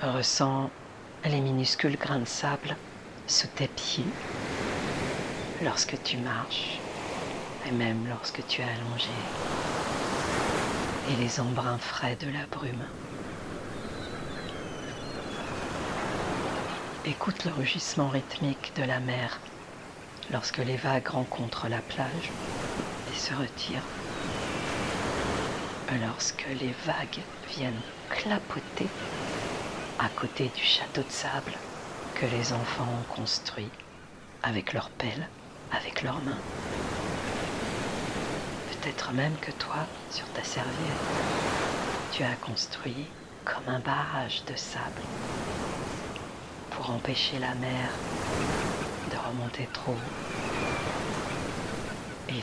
Ressens 0.00 0.70
les 1.24 1.40
minuscules 1.40 1.96
grains 1.96 2.20
de 2.20 2.24
sable 2.24 2.76
sous 3.26 3.48
tes 3.48 3.66
pieds 3.66 4.04
lorsque 5.64 6.00
tu 6.04 6.18
marches 6.18 6.78
et 7.66 7.72
même 7.72 8.06
lorsque 8.08 8.46
tu 8.46 8.60
es 8.60 8.64
allongé 8.64 9.10
et 11.10 11.16
les 11.16 11.40
embruns 11.40 11.78
frais 11.78 12.14
de 12.14 12.30
la 12.30 12.46
brume. 12.46 12.86
Écoute 17.06 17.44
le 17.44 17.52
rugissement 17.52 18.08
rythmique 18.08 18.72
de 18.76 18.84
la 18.84 19.00
mer 19.00 19.40
lorsque 20.32 20.58
les 20.58 20.76
vagues 20.76 21.08
rencontrent 21.08 21.68
la 21.68 21.80
plage 21.80 22.30
et 23.12 23.18
se 23.18 23.34
retirent. 23.34 23.82
Lorsque 26.00 26.46
les 26.58 26.74
vagues 26.86 27.22
viennent 27.54 27.82
clapoter 28.08 28.88
à 29.98 30.08
côté 30.08 30.50
du 30.56 30.62
château 30.62 31.02
de 31.02 31.10
sable 31.10 31.52
que 32.14 32.26
les 32.26 32.52
enfants 32.52 32.88
ont 32.88 33.14
construit 33.14 33.70
avec 34.42 34.72
leurs 34.72 34.90
pelles, 34.90 35.28
avec 35.70 36.02
leurs 36.02 36.20
mains. 36.22 36.38
Peut-être 38.70 39.12
même 39.12 39.36
que 39.36 39.52
toi, 39.52 39.86
sur 40.10 40.26
ta 40.28 40.42
serviette, 40.42 40.72
tu 42.12 42.22
as 42.24 42.36
construit 42.36 43.06
comme 43.44 43.68
un 43.68 43.80
barrage 43.80 44.44
de 44.46 44.56
sable 44.56 45.02
pour 46.70 46.90
empêcher 46.90 47.38
la 47.38 47.54
mer 47.54 47.90
de 49.10 49.16
remonter 49.28 49.68
trop 49.72 49.96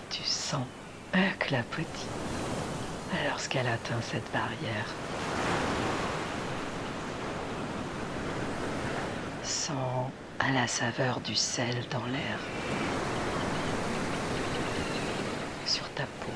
Tu 0.08 0.24
sens 0.24 0.66
un 1.14 1.30
clapotis 1.40 2.08
lorsqu'elle 3.30 3.68
atteint 3.68 4.02
cette 4.02 4.32
barrière. 4.32 4.86
Sens 9.44 10.12
à 10.40 10.52
la 10.52 10.68
saveur 10.68 11.20
du 11.22 11.36
sel 11.36 11.76
dans 11.92 12.06
l'air 12.06 12.40
sur 15.66 15.88
ta 15.90 16.04
peau. 16.04 16.32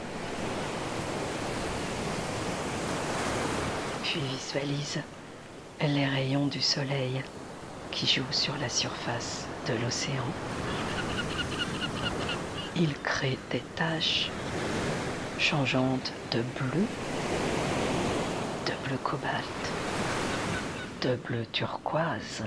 Puis 4.03 4.19
visualise 4.19 5.01
les 5.81 6.05
rayons 6.05 6.47
du 6.47 6.61
soleil 6.61 7.23
qui 7.91 8.07
jouent 8.07 8.23
sur 8.31 8.55
la 8.57 8.69
surface 8.69 9.45
de 9.67 9.73
l'océan. 9.73 10.25
Ils 12.75 12.97
créent 13.03 13.37
des 13.51 13.61
taches 13.75 14.31
changeantes 15.37 16.11
de 16.31 16.41
bleu, 16.41 16.85
de 18.65 18.87
bleu 18.87 18.97
cobalt, 19.03 19.71
de 21.03 21.15
bleu 21.15 21.45
turquoise, 21.51 22.43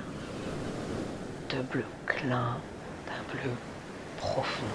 de 1.51 1.63
bleu 1.63 1.85
clin, 2.07 2.57
d'un 3.07 3.33
bleu 3.33 3.53
profond, 4.19 4.67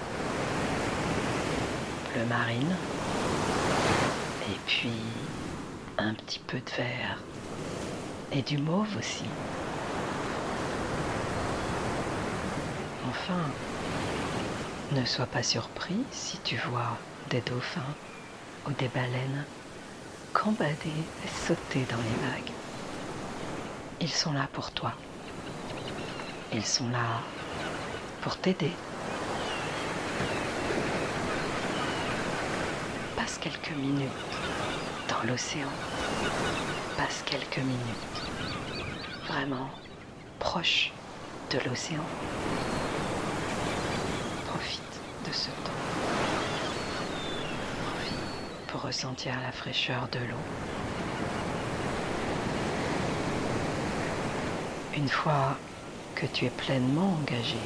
bleu 2.14 2.24
marine, 2.24 2.74
et 4.48 4.58
puis 4.66 4.94
un 5.98 6.14
petit 6.14 6.40
peu 6.46 6.56
de 6.56 6.70
vert 6.82 7.18
et 8.32 8.40
du 8.40 8.56
mauve 8.56 8.96
aussi. 8.96 9.24
Enfin, 13.06 13.42
ne 14.92 15.04
sois 15.06 15.26
pas 15.26 15.42
surpris 15.42 16.04
si 16.10 16.38
tu 16.40 16.56
vois 16.68 16.98
des 17.30 17.40
dauphins 17.40 17.94
ou 18.66 18.72
des 18.72 18.88
baleines 18.88 19.46
cambader 20.34 20.74
et 21.24 21.28
sauter 21.28 21.84
dans 21.90 21.96
les 21.96 22.28
vagues. 22.28 22.52
Ils 24.00 24.10
sont 24.10 24.32
là 24.32 24.48
pour 24.52 24.70
toi. 24.72 24.92
Ils 26.52 26.64
sont 26.64 26.88
là 26.90 27.22
pour 28.20 28.36
t'aider. 28.36 28.72
Passe 33.16 33.38
quelques 33.38 33.76
minutes 33.76 34.10
dans 35.08 35.22
l'océan. 35.26 35.72
Passe 36.98 37.22
quelques 37.24 37.58
minutes 37.58 38.22
vraiment 39.28 39.70
proche 40.38 40.92
de 41.50 41.58
l'océan. 41.60 42.04
Ce 45.32 45.50
temps 45.50 45.72
pour 48.66 48.82
ressentir 48.82 49.40
la 49.40 49.50
fraîcheur 49.50 50.08
de 50.10 50.18
l'eau. 50.18 50.36
Une 54.94 55.08
fois 55.08 55.58
que 56.14 56.26
tu 56.26 56.44
es 56.44 56.50
pleinement 56.50 57.14
engagé 57.14 57.56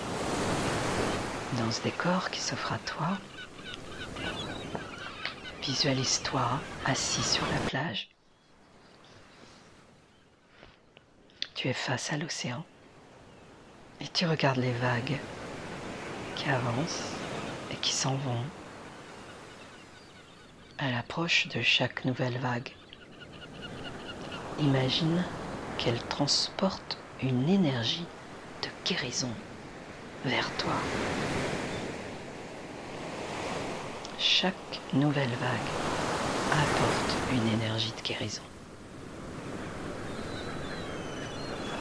dans 1.52 1.72
ce 1.72 1.82
décor 1.82 2.30
qui 2.30 2.40
s'offre 2.40 2.72
à 2.72 2.78
toi, 2.78 3.18
visualise-toi 5.62 6.62
assis 6.84 7.24
sur 7.24 7.48
la 7.48 7.58
plage. 7.60 8.08
Tu 11.56 11.66
es 11.68 11.72
face 11.72 12.12
à 12.12 12.16
l'océan 12.16 12.64
et 14.00 14.06
tu 14.06 14.24
regardes 14.24 14.58
les 14.58 14.72
vagues 14.72 15.20
qui 16.36 16.48
avancent 16.48 17.15
et 17.70 17.76
qui 17.76 17.92
s'en 17.92 18.16
vont 18.16 18.44
à 20.78 20.90
l'approche 20.90 21.48
de 21.48 21.62
chaque 21.62 22.04
nouvelle 22.04 22.38
vague. 22.38 22.70
Imagine 24.58 25.24
qu'elle 25.78 26.02
transporte 26.04 26.98
une 27.22 27.48
énergie 27.48 28.06
de 28.62 28.68
guérison 28.84 29.32
vers 30.24 30.50
toi. 30.56 30.72
Chaque 34.18 34.80
nouvelle 34.92 35.28
vague 35.28 35.76
apporte 36.50 37.16
une 37.32 37.48
énergie 37.48 37.92
de 37.92 38.02
guérison. 38.02 38.42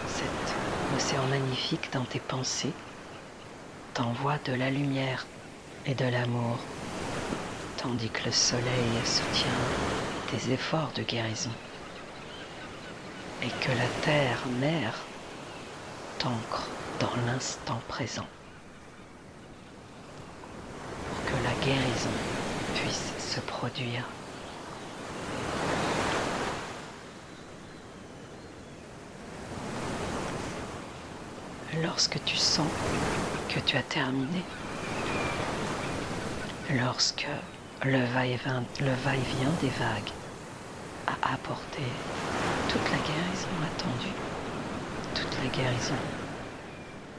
Cet 0.07 0.55
océan 0.95 1.25
magnifique 1.27 1.91
dans 1.93 2.05
tes 2.05 2.19
pensées 2.19 2.73
t'envoie 3.93 4.37
de 4.39 4.53
la 4.53 4.69
lumière 4.69 5.27
et 5.85 5.93
de 5.93 6.05
l'amour 6.05 6.57
tandis 7.77 8.09
que 8.09 8.25
le 8.25 8.31
soleil 8.31 9.05
soutient 9.05 9.61
tes 10.27 10.51
efforts 10.51 10.91
de 10.93 11.03
guérison 11.03 11.53
et 13.43 13.51
que 13.51 13.71
la 13.71 13.87
terre 14.01 14.47
mère 14.47 15.07
t'ancre 16.17 16.69
dans 16.99 17.15
l'instant 17.27 17.79
présent 17.87 18.27
pour 21.03 21.23
que 21.25 21.37
la 21.43 21.53
guérison 21.55 22.11
puisse 22.73 23.13
se 23.19 23.39
produire. 23.41 24.09
Lorsque 31.73 32.23
tu 32.23 32.37
sens 32.37 32.71
que 33.49 33.59
tu 33.59 33.77
as 33.77 33.83
terminé, 33.83 34.41
lorsque 36.69 37.27
le 37.83 37.99
va-et-vient 37.99 38.63
des 39.61 39.69
vagues 39.69 40.11
a 41.07 41.33
apporté 41.33 41.83
toute 42.69 42.91
la 42.91 42.97
guérison 42.97 43.47
attendue, 43.63 44.15
toute 45.13 45.37
la 45.43 45.49
guérison 45.49 45.95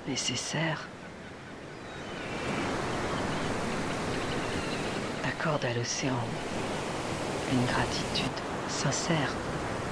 nécessaire. 0.09 0.89
accorde 5.25 5.65
à 5.65 5.75
l'océan 5.75 6.19
une 7.53 7.65
gratitude 7.67 8.41
sincère 8.69 9.33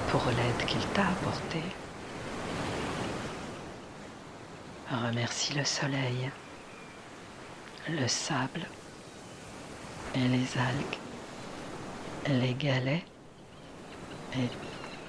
pour 0.09 0.25
l'aide 0.27 0.65
qu'il 0.67 0.85
t'a 0.87 1.07
apportée. 1.07 1.63
Remercie 4.91 5.53
le 5.53 5.63
soleil, 5.63 6.29
le 7.89 8.07
sable 8.07 8.65
les 10.15 10.57
algues, 10.57 11.01
les 12.25 12.55
galets 12.55 13.05
et 14.33 14.49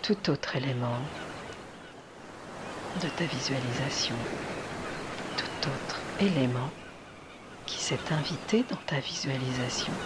tout 0.03 0.31
autre 0.31 0.57
élément 0.57 1.09
de 2.97 3.09
ta 3.09 3.27
visualisation, 3.27 4.27
tout 5.37 5.71
autre 5.71 6.07
élément 6.19 6.73
qui 7.67 7.81
s'est 7.81 8.13
invité 8.13 8.65
dans 8.65 8.77
ta 8.77 9.01
visualisation 9.01 10.01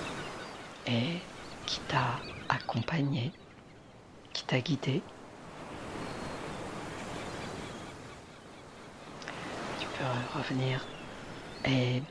et 0.87 1.21
qui 1.67 1.81
t'a 1.87 2.23
accompagné, 2.49 3.33
qui 4.33 4.45
t'a 4.47 4.61
guidé. 4.61 5.05
Tu 9.79 9.89
peux 9.89 10.05
revenir 10.33 10.89
et 11.65 12.03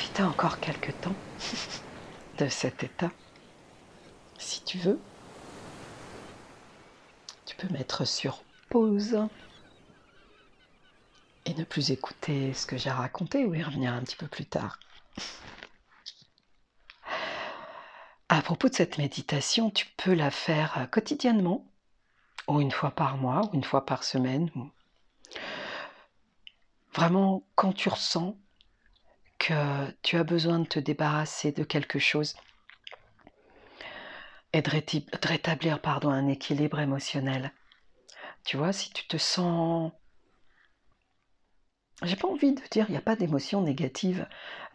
profiter 0.00 0.22
encore 0.22 0.60
quelque 0.60 0.92
temps 0.92 1.14
de 2.38 2.48
cet 2.48 2.82
état, 2.82 3.10
si 4.38 4.64
tu 4.64 4.78
veux. 4.78 4.98
Tu 7.44 7.54
peux 7.56 7.68
mettre 7.68 8.06
sur 8.06 8.42
pause 8.70 9.18
et 11.44 11.52
ne 11.52 11.64
plus 11.64 11.90
écouter 11.90 12.54
ce 12.54 12.64
que 12.64 12.78
j'ai 12.78 12.88
raconté 12.88 13.44
ou 13.44 13.54
y 13.54 13.62
revenir 13.62 13.92
un 13.92 14.00
petit 14.00 14.16
peu 14.16 14.26
plus 14.26 14.46
tard. 14.46 14.80
À 18.30 18.40
propos 18.40 18.70
de 18.70 18.74
cette 18.74 18.96
méditation, 18.96 19.68
tu 19.68 19.84
peux 19.98 20.14
la 20.14 20.30
faire 20.30 20.88
quotidiennement, 20.90 21.66
ou 22.48 22.62
une 22.62 22.72
fois 22.72 22.92
par 22.92 23.18
mois, 23.18 23.42
ou 23.52 23.54
une 23.54 23.64
fois 23.64 23.84
par 23.84 24.04
semaine. 24.04 24.50
Vraiment, 26.94 27.42
quand 27.54 27.74
tu 27.74 27.90
ressens 27.90 28.38
que 29.40 29.90
tu 30.02 30.16
as 30.18 30.22
besoin 30.22 30.60
de 30.60 30.68
te 30.68 30.78
débarrasser 30.78 31.50
de 31.50 31.64
quelque 31.64 31.98
chose 31.98 32.36
et 34.52 34.62
de 34.62 34.70
rétablir 35.26 35.80
pardon, 35.80 36.10
un 36.10 36.28
équilibre 36.28 36.78
émotionnel. 36.78 37.52
Tu 38.44 38.56
vois, 38.56 38.72
si 38.72 38.92
tu 38.92 39.08
te 39.08 39.16
sens 39.16 39.92
j'ai 42.02 42.16
pas 42.16 42.28
envie 42.28 42.54
de 42.54 42.62
dire 42.70 42.86
il 42.88 42.92
n'y 42.92 42.98
a 42.98 43.02
pas 43.02 43.16
d'émotions 43.16 43.60
négatives, 43.60 44.26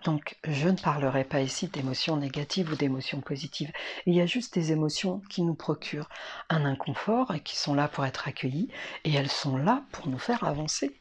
donc 0.04 0.38
je 0.44 0.70
ne 0.70 0.78
parlerai 0.78 1.24
pas 1.24 1.42
ici 1.42 1.68
d'émotions 1.68 2.18
négatives 2.18 2.72
ou 2.72 2.76
d'émotions 2.76 3.22
positives. 3.22 3.72
Il 4.06 4.14
y 4.14 4.22
a 4.22 4.28
juste 4.28 4.54
des 4.54 4.72
émotions 4.72 5.22
qui 5.30 5.42
nous 5.42 5.56
procurent 5.56 6.10
un 6.50 6.66
inconfort 6.66 7.34
et 7.34 7.40
qui 7.40 7.56
sont 7.56 7.74
là 7.74 7.88
pour 7.88 8.06
être 8.06 8.28
accueillies 8.28 8.70
et 9.04 9.14
elles 9.14 9.32
sont 9.32 9.58
là 9.58 9.84
pour 9.92 10.08
nous 10.08 10.20
faire 10.20 10.44
avancer. 10.44 11.00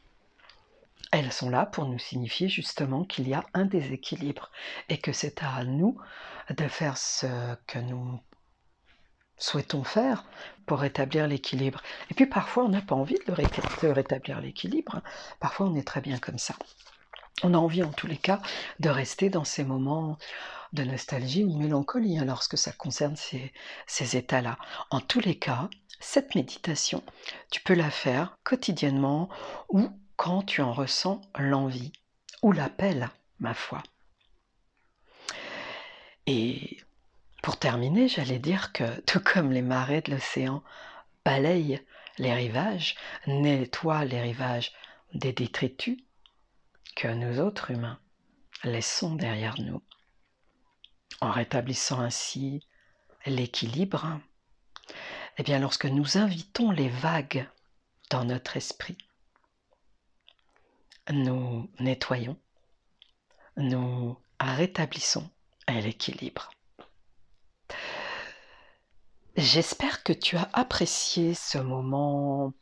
Elles 1.17 1.31
sont 1.31 1.49
là 1.49 1.65
pour 1.65 1.85
nous 1.85 1.97
signifier 1.97 2.49
justement 2.49 3.05
qu'il 3.05 3.29
y 3.29 3.33
a 3.33 3.45
un 3.53 3.63
déséquilibre 3.63 4.51
et 4.89 4.97
que 4.97 5.13
c'est 5.13 5.43
à 5.43 5.63
nous 5.63 5.97
de 6.49 6.67
faire 6.67 6.97
ce 6.97 7.55
que 7.67 7.79
nous 7.79 8.19
souhaitons 9.37 9.85
faire 9.85 10.25
pour 10.65 10.79
rétablir 10.79 11.25
l'équilibre. 11.29 11.81
Et 12.11 12.15
puis 12.15 12.25
parfois, 12.25 12.65
on 12.65 12.67
n'a 12.67 12.81
pas 12.81 12.95
envie 12.95 13.17
de, 13.25 13.31
rétablir 13.93 14.41
l'équilibre. 14.41 15.01
Parfois, 15.39 15.67
on 15.67 15.75
est 15.75 15.87
très 15.87 16.01
bien 16.01 16.19
comme 16.19 16.37
ça. 16.37 16.53
On 17.43 17.53
a 17.53 17.57
envie, 17.57 17.83
en 17.83 17.93
tous 17.93 18.07
les 18.07 18.17
cas, 18.17 18.41
de 18.81 18.89
rester 18.89 19.29
dans 19.29 19.45
ces 19.45 19.63
moments 19.63 20.17
de 20.73 20.83
nostalgie 20.83 21.45
ou 21.45 21.53
de 21.53 21.57
mélancolie 21.57 22.19
hein, 22.19 22.25
lorsque 22.25 22.57
ça 22.57 22.73
concerne 22.73 23.15
ces 23.15 24.17
états-là. 24.17 24.57
En 24.89 24.99
tous 24.99 25.21
les 25.21 25.39
cas, 25.39 25.69
cette 26.01 26.35
méditation, 26.35 27.03
tu 27.51 27.61
peux 27.61 27.73
la 27.73 27.89
faire 27.89 28.35
quotidiennement 28.43 29.29
ou 29.69 29.89
quand 30.15 30.43
tu 30.43 30.61
en 30.61 30.73
ressens 30.73 31.21
l'envie 31.37 31.93
ou 32.41 32.51
l'appel, 32.51 33.09
ma 33.39 33.53
foi. 33.53 33.81
Et 36.27 36.77
pour 37.43 37.57
terminer, 37.57 38.07
j'allais 38.07 38.39
dire 38.39 38.71
que 38.73 38.99
tout 39.07 39.19
comme 39.19 39.51
les 39.51 39.61
marées 39.61 40.01
de 40.01 40.11
l'océan 40.11 40.63
balayent 41.23 41.81
les 42.17 42.33
rivages, 42.33 42.95
nettoient 43.27 44.05
les 44.05 44.21
rivages 44.21 44.71
des 45.13 45.33
détritus 45.33 45.97
que 46.95 47.07
nous 47.07 47.39
autres 47.39 47.71
humains 47.71 47.99
laissons 48.63 49.15
derrière 49.15 49.59
nous, 49.59 49.83
en 51.21 51.31
rétablissant 51.31 51.99
ainsi 51.99 52.61
l'équilibre, 53.25 54.19
eh 55.37 55.43
bien 55.43 55.59
lorsque 55.59 55.85
nous 55.85 56.17
invitons 56.17 56.71
les 56.71 56.89
vagues 56.89 57.47
dans 58.09 58.23
notre 58.23 58.57
esprit, 58.57 58.97
nous 61.11 61.69
nettoyons, 61.79 62.37
nous 63.57 64.17
rétablissons 64.39 65.29
l'équilibre. 65.67 66.51
J'espère 69.37 70.03
que 70.03 70.13
tu 70.13 70.37
as 70.37 70.49
apprécié 70.53 71.33
ce 71.33 71.57
moment 71.57 72.53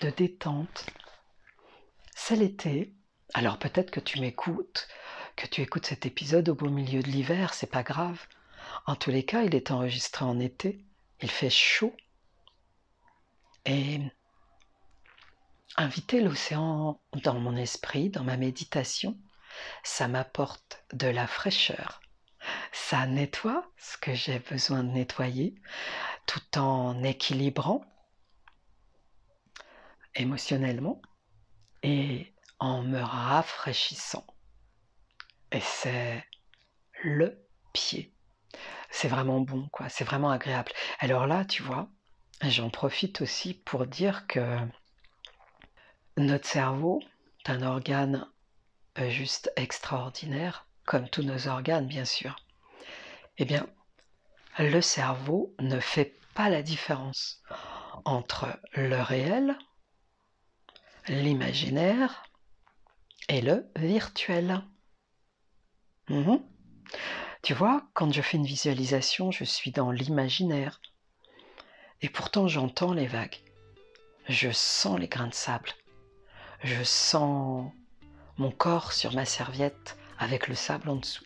de 0.00 0.10
détente. 0.10 0.86
C'est 2.14 2.36
l'été. 2.36 2.94
Alors 3.34 3.58
peut-être 3.58 3.90
que 3.90 4.00
tu 4.00 4.20
m'écoutes, 4.20 4.88
que 5.36 5.46
tu 5.46 5.60
écoutes 5.60 5.86
cet 5.86 6.06
épisode 6.06 6.48
au 6.48 6.54
beau 6.54 6.70
milieu 6.70 7.02
de 7.02 7.08
l'hiver, 7.08 7.54
c'est 7.54 7.70
pas 7.70 7.82
grave. 7.82 8.26
En 8.86 8.96
tous 8.96 9.10
les 9.10 9.24
cas, 9.24 9.42
il 9.42 9.54
est 9.54 9.70
enregistré 9.70 10.24
en 10.24 10.38
été. 10.38 10.84
Il 11.20 11.30
fait 11.30 11.50
chaud. 11.50 11.94
Et 13.64 14.00
inviter 15.76 16.20
l'océan 16.20 17.00
dans 17.22 17.38
mon 17.38 17.56
esprit, 17.56 18.10
dans 18.10 18.24
ma 18.24 18.36
méditation, 18.36 19.18
ça 19.82 20.08
m'apporte 20.08 20.84
de 20.92 21.06
la 21.06 21.26
fraîcheur. 21.26 22.00
Ça 22.72 23.06
nettoie 23.06 23.70
ce 23.78 23.96
que 23.96 24.14
j'ai 24.14 24.38
besoin 24.38 24.82
de 24.82 24.90
nettoyer 24.90 25.54
tout 26.26 26.58
en 26.58 27.02
équilibrant 27.02 27.84
émotionnellement 30.14 31.00
et 31.82 32.32
en 32.58 32.82
me 32.82 33.00
rafraîchissant. 33.00 34.26
Et 35.52 35.60
c'est 35.60 36.24
le 37.02 37.46
pied. 37.72 38.14
C'est 38.90 39.08
vraiment 39.08 39.40
bon, 39.40 39.68
quoi. 39.70 39.88
C'est 39.88 40.04
vraiment 40.04 40.30
agréable. 40.30 40.72
Alors 40.98 41.26
là, 41.26 41.44
tu 41.44 41.62
vois, 41.62 41.88
j'en 42.42 42.70
profite 42.70 43.20
aussi 43.20 43.54
pour 43.54 43.86
dire 43.86 44.26
que 44.26 44.58
notre 46.16 46.46
cerveau 46.46 47.00
est 47.44 47.50
un 47.50 47.62
organe 47.62 48.26
euh, 48.98 49.08
juste 49.08 49.52
extraordinaire, 49.56 50.66
comme 50.84 51.08
tous 51.08 51.22
nos 51.22 51.48
organes, 51.48 51.86
bien 51.86 52.04
sûr. 52.04 52.36
Eh 53.38 53.44
bien, 53.44 53.66
le 54.58 54.80
cerveau 54.80 55.54
ne 55.60 55.80
fait 55.80 56.18
pas 56.34 56.50
la 56.50 56.62
différence 56.62 57.42
entre 58.04 58.58
le 58.74 59.00
réel, 59.00 59.56
l'imaginaire 61.08 62.24
et 63.28 63.40
le 63.40 63.70
virtuel. 63.76 64.62
Mhm. 66.08 66.42
Tu 67.42 67.54
vois, 67.54 67.88
quand 67.94 68.12
je 68.12 68.22
fais 68.22 68.36
une 68.36 68.46
visualisation, 68.46 69.30
je 69.30 69.44
suis 69.44 69.72
dans 69.72 69.90
l'imaginaire. 69.90 70.80
Et 72.02 72.08
pourtant, 72.08 72.46
j'entends 72.46 72.92
les 72.92 73.06
vagues. 73.06 73.38
Je 74.28 74.50
sens 74.50 74.98
les 74.98 75.08
grains 75.08 75.28
de 75.28 75.34
sable. 75.34 75.70
Je 76.64 76.84
sens 76.84 77.72
mon 78.38 78.52
corps 78.52 78.92
sur 78.92 79.14
ma 79.14 79.24
serviette 79.24 79.96
avec 80.18 80.46
le 80.46 80.54
sable 80.54 80.88
en 80.90 80.96
dessous. 80.96 81.24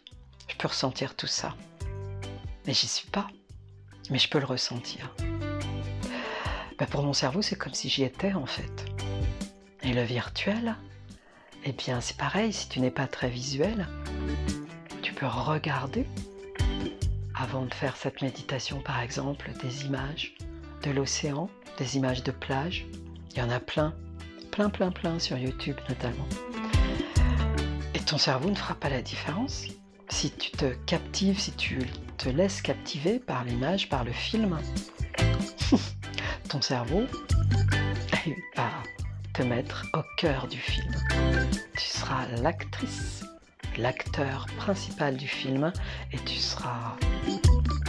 Je 0.48 0.56
peux 0.56 0.68
ressentir 0.68 1.14
tout 1.14 1.26
ça. 1.26 1.54
Mais 2.66 2.72
j'y 2.72 2.88
suis 2.88 3.10
pas. 3.10 3.26
Mais 4.08 4.18
je 4.18 4.30
peux 4.30 4.38
le 4.38 4.46
ressentir. 4.46 5.14
Ben, 6.78 6.86
pour 6.90 7.02
mon 7.02 7.12
cerveau, 7.12 7.42
c'est 7.42 7.56
comme 7.56 7.74
si 7.74 7.90
j'y 7.90 8.02
étais 8.02 8.32
en 8.32 8.46
fait. 8.46 8.86
Et 9.82 9.92
le 9.92 10.02
virtuel, 10.02 10.74
eh 11.64 11.72
bien 11.72 12.00
c'est 12.00 12.16
pareil, 12.16 12.52
si 12.52 12.70
tu 12.70 12.80
n'es 12.80 12.90
pas 12.90 13.06
très 13.06 13.28
visuel, 13.28 13.86
tu 15.02 15.12
peux 15.12 15.26
regarder 15.26 16.06
avant 17.34 17.66
de 17.66 17.74
faire 17.74 17.96
cette 17.96 18.22
méditation 18.22 18.80
par 18.80 19.00
exemple 19.00 19.50
des 19.62 19.84
images 19.84 20.34
de 20.82 20.90
l'océan, 20.90 21.50
des 21.76 21.96
images 21.96 22.22
de 22.22 22.30
plage. 22.30 22.86
Il 23.32 23.38
y 23.38 23.42
en 23.42 23.50
a 23.50 23.60
plein, 23.60 23.94
plein, 24.56 24.70
plein, 24.70 24.90
plein 24.90 25.18
sur 25.18 25.36
YouTube 25.36 25.76
notamment. 25.90 26.26
Et 27.94 27.98
ton 27.98 28.16
cerveau 28.16 28.48
ne 28.48 28.54
fera 28.54 28.74
pas 28.74 28.88
la 28.88 29.02
différence 29.02 29.64
si 30.08 30.30
tu 30.30 30.50
te 30.50 30.72
captives, 30.86 31.38
si 31.38 31.52
tu 31.52 31.80
te 32.16 32.30
laisses 32.30 32.62
captiver 32.62 33.18
par 33.18 33.44
l'image, 33.44 33.90
par 33.90 34.02
le 34.02 34.12
film, 34.12 34.58
ton 36.48 36.62
cerveau 36.62 37.02
va 38.56 38.70
te 39.34 39.42
mettre 39.42 39.84
au 39.92 40.00
cœur 40.16 40.48
du 40.48 40.56
film. 40.56 40.90
Tu 41.76 41.84
seras 41.84 42.26
l'actrice, 42.40 43.26
l'acteur 43.76 44.46
principal 44.56 45.18
du 45.18 45.28
film 45.28 45.70
et 46.12 46.18
tu 46.20 46.36
seras 46.36 46.96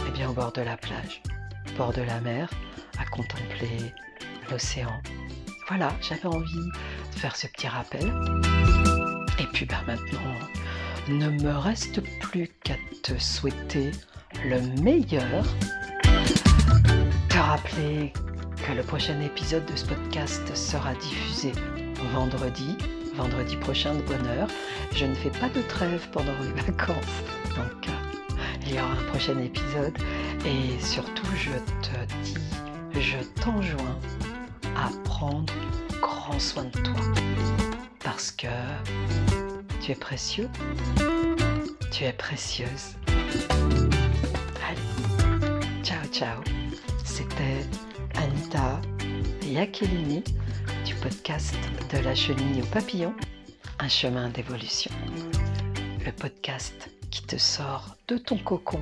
eh 0.06 0.10
bien, 0.10 0.28
au 0.28 0.34
bord 0.34 0.52
de 0.52 0.60
la 0.60 0.76
plage, 0.76 1.22
au 1.70 1.78
bord 1.78 1.94
de 1.94 2.02
la 2.02 2.20
mer, 2.20 2.50
à 2.98 3.06
contempler 3.06 3.94
l'océan. 4.50 5.00
Voilà, 5.68 5.92
j'avais 6.00 6.24
envie 6.26 6.70
de 7.14 7.18
faire 7.18 7.36
ce 7.36 7.46
petit 7.46 7.68
rappel. 7.68 8.10
Et 9.38 9.44
puis 9.52 9.66
ben, 9.66 9.82
maintenant, 9.86 10.34
ne 11.08 11.28
me 11.28 11.58
reste 11.58 12.00
plus 12.20 12.48
qu'à 12.64 12.76
te 13.02 13.18
souhaiter 13.18 13.90
le 14.46 14.60
meilleur. 14.80 15.44
Te 17.28 17.36
rappeler 17.36 18.14
que 18.66 18.72
le 18.72 18.82
prochain 18.82 19.20
épisode 19.20 19.66
de 19.66 19.76
ce 19.76 19.84
podcast 19.84 20.56
sera 20.56 20.94
diffusé 20.94 21.52
vendredi, 22.14 22.74
vendredi 23.14 23.56
prochain 23.56 23.94
de 23.94 24.02
bonne 24.02 24.26
heure. 24.26 24.48
Je 24.94 25.04
ne 25.04 25.14
fais 25.14 25.30
pas 25.30 25.50
de 25.50 25.60
trêve 25.60 26.08
pendant 26.12 26.32
les 26.40 26.62
vacances, 26.62 27.22
donc 27.56 27.88
euh, 27.88 28.36
il 28.66 28.74
y 28.74 28.80
aura 28.80 28.92
un 28.92 29.04
prochain 29.10 29.38
épisode. 29.38 29.98
Et 30.46 30.80
surtout, 30.82 31.26
je 31.36 31.50
te 31.86 32.14
dis, 32.22 32.38
je 32.94 33.18
t'enjoins 33.42 33.98
à 34.78 34.90
prendre 35.04 35.52
grand 36.00 36.38
soin 36.38 36.64
de 36.64 36.78
toi. 36.80 37.00
Parce 38.04 38.30
que 38.30 38.46
tu 39.80 39.92
es 39.92 39.94
précieux, 39.94 40.48
tu 41.90 42.04
es 42.04 42.12
précieuse. 42.12 42.96
Allez, 44.68 45.82
ciao 45.82 46.04
ciao. 46.12 46.40
C'était 47.04 47.66
Anita 48.14 48.80
Yakelini 49.44 50.22
du 50.84 50.94
podcast 50.94 51.56
de 51.92 51.98
la 51.98 52.14
chenille 52.14 52.62
au 52.62 52.66
papillon, 52.66 53.12
un 53.80 53.88
chemin 53.88 54.28
d'évolution. 54.28 54.90
Le 56.04 56.12
podcast 56.12 56.90
qui 57.10 57.22
te 57.22 57.36
sort 57.36 57.96
de 58.06 58.16
ton 58.16 58.38
cocon 58.38 58.80